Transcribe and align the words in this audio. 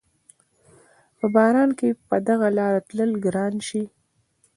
په 1.17 1.25
باران 1.35 1.69
کښې 1.79 1.89
په 2.09 2.15
دغه 2.27 2.47
لاره 2.57 2.79
تلل 2.87 3.11
ګران 3.25 3.53
شي 3.67 3.83